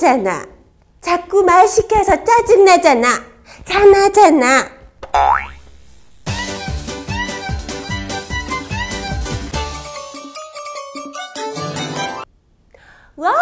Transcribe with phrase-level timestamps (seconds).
[0.00, 0.46] 나 시구하잖아.
[1.00, 3.08] 자꾸 말 시켜서 짜증나잖아.
[3.64, 4.70] 장하잖아.
[13.16, 13.34] 와,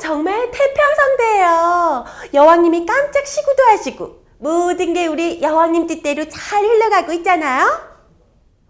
[0.00, 2.04] 정말 태평성대예요.
[2.32, 7.90] 여왕님이 깜짝 시구도 하시고 모든 게 우리 여왕님 뜻대로 잘 흘러가고 있잖아요.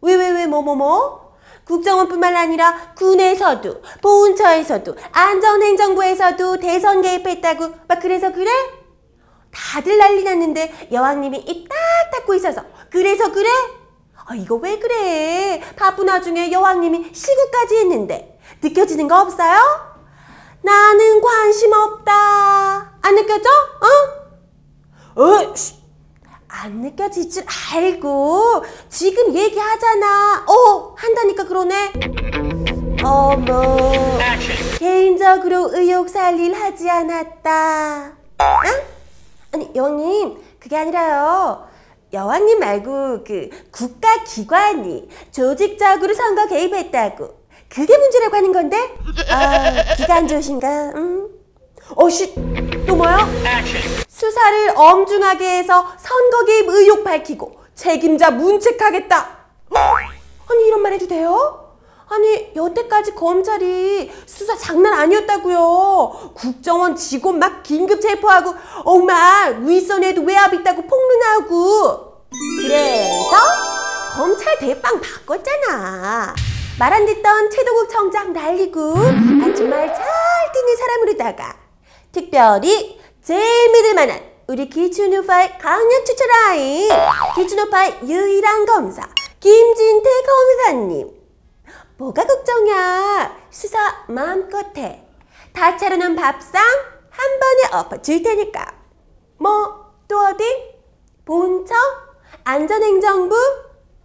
[0.02, 1.29] 왜, 왜, 왜, 뭐, 뭐, 뭐?
[1.70, 8.50] 국정원뿐만 아니라 군에서도, 보훈처에서도, 안전행정부에서도 대선 개입했다고 막 그래서 그래?
[9.52, 11.76] 다들 난리 났는데 여왕님이 입 딱
[12.12, 13.48] 닫고 있어서 그래서 그래?
[14.26, 15.60] 아, 이거 왜 그래?
[15.76, 19.58] 바쁜 와중에 여왕님이 시구까지 했는데 느껴지는 거 없어요?
[20.62, 22.92] 나는 관심 없다.
[23.00, 23.48] 안 느껴져?
[25.14, 25.22] 어?
[25.22, 25.54] 어?
[25.54, 25.79] 쉿.
[26.62, 30.44] 안 느껴질 줄 알고 지금 얘기하잖아.
[30.46, 31.92] 어, 한다니까 그러네.
[33.02, 34.18] 어머,
[34.78, 38.12] 개인적으로 의욕 살릴 하지 않았다.
[38.42, 38.82] 응?
[39.52, 41.66] 아니, 여왕님, 그게 아니라요.
[42.12, 47.40] 여왕님 말고 그 국가 기관이 조직적으로 선거 개입했다고.
[47.70, 48.76] 그게 문제라고 하는 건데?
[49.30, 50.92] 아, 기가 안 좋으신가?
[50.94, 51.26] 음.
[51.96, 52.34] 어씨,
[52.86, 53.26] 또 뭐야?
[54.20, 59.16] 수사를 엄중하게 해서 선거 개입 의혹 밝히고 책임자 문책하겠다.
[59.74, 59.96] 헉,
[60.50, 61.68] 아니 이런 말 해도 돼요?
[62.06, 66.32] 아니 여태까지 검찰이 수사 장난 아니었다고요.
[66.34, 68.52] 국정원 직원 막 긴급 체포하고
[68.84, 72.12] 어막 윗선에도 외압 있다고 폭로나오고
[72.68, 73.36] 그래서
[74.16, 76.34] 검찰 대빵 바꿨잖아.
[76.78, 80.04] 말 안 듣던 최도국 청장 날리고 아주 말잘
[80.52, 81.54] 듣는 사람으로다가
[82.12, 82.99] 특별히
[83.30, 86.88] 제일 믿을 만한 우리 기춘우파의 강력 추천라인
[87.36, 89.02] 기춘우파의 유일한 검사
[89.38, 91.10] 김진태 검사님
[91.96, 96.60] 뭐가 걱정이야 수사 마음껏 해다 차려놓은 밥상
[97.10, 98.66] 한 번에 엎어줄 테니까
[99.38, 100.44] 뭐 또 어디?
[101.24, 101.76] 본청?
[102.42, 103.36] 안전행정부?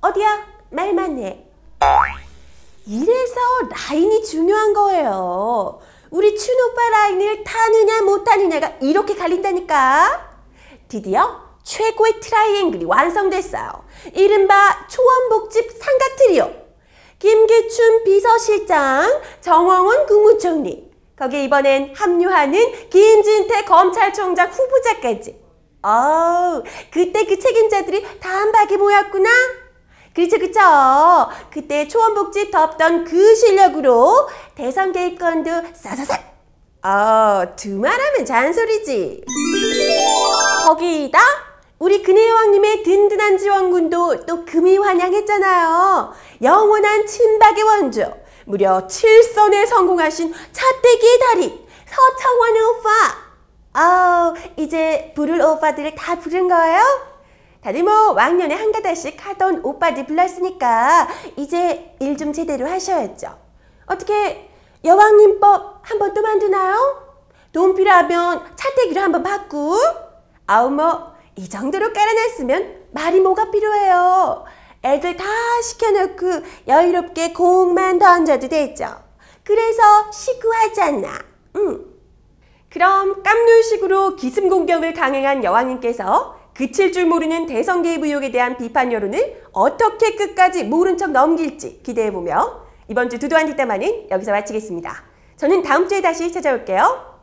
[0.02, 0.46] 어디야?
[0.69, 1.47] 말만 해
[2.86, 3.40] 이래서
[3.72, 5.81] 라인이 중요한 거예요.
[6.16, 10.36] 우리 춘 오빠 라인을 타느냐 못 타느냐가 이렇게 갈린다니까.
[10.88, 13.84] 드디어 최고의 트라이앵글이 완성됐어요.
[14.14, 16.54] 이른바 초원복집 삼각 트리오.
[17.20, 20.90] 김기춘 비서실장, 정홍원 국무총리.
[21.18, 25.38] 거기에 이번엔 합류하는 김진태 검찰총장 후보자까지.
[25.81, 29.30] 어우, 그때 그 책임자들이 다 한방에 모였구나.
[30.16, 30.59] 그렇죠, 그쵸.
[31.52, 36.24] 그때 초원복집 덮던 그 실력으로 대선 개입건도 싸사삭.
[36.84, 39.25] 어, 두말하면 잔소리지.
[40.66, 41.20] 거기다
[41.80, 46.14] 우리 근혜왕님의 든든한 지원군도 또 금이 환영했잖아요.
[46.42, 48.14] 영원한 친박의 원조.
[48.46, 52.90] 무려 7선에 성공하신 차떼기의 달인 서청원 오빠.
[53.74, 57.15] 아, 이제 부를 오빠들을 다 부른 거예요?
[57.66, 63.36] 다들 뭐 왕년에 한 가닥씩 하던 오빠들 불렀으니까 이제 일 좀 제대로 하셔야죠.
[63.88, 64.52] 어떻게
[64.84, 66.75] 여왕님법 한번 또 만드나요?
[67.52, 69.75] 돈 필요하면 차태기로 한번 바꾸?
[70.46, 74.46] 아우 뭐 이 정도로 깔아놨으면 말이 뭐가 필요해요.
[74.84, 75.25] 애들 다
[75.64, 76.28] 시켜놓고
[76.68, 78.88] 여유롭게 공만 던져도 되죠.
[79.44, 81.20] 그래서 시구하잖아.
[81.58, 81.86] 응.
[82.70, 89.44] 그럼 깜놀식으로 기습 공격을 강행한 여왕님께서 그칠 줄 모르는 대선 개입 의혹에 대한 비판 여론을
[89.52, 95.04] 어떻게 끝까지 모른 척 넘길지 기대해보며 이번 주 두두한 뒷담화는 여기서 마치겠습니다.
[95.36, 97.15] 저는 다음 주에 다시 찾아올게요.